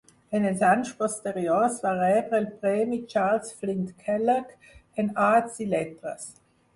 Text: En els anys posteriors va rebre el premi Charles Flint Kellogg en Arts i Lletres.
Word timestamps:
En 0.37 0.45
els 0.51 0.61
anys 0.67 0.91
posteriors 1.01 1.75
va 1.83 1.91
rebre 1.99 2.39
el 2.43 2.47
premi 2.63 2.99
Charles 3.11 3.53
Flint 3.59 3.83
Kellogg 4.07 4.57
en 5.05 5.13
Arts 5.27 5.61
i 5.67 5.69
Lletres. 5.75 6.27